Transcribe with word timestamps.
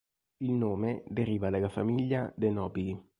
Il 0.39 0.53
nome 0.53 1.03
deriva 1.07 1.51
dalla 1.51 1.69
famiglia 1.69 2.33
De' 2.35 2.49
Nobili. 2.49 2.99